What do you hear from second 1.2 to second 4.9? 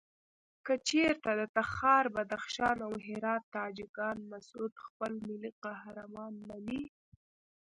د تخار، بدخشان او هرات تاجکان مسعود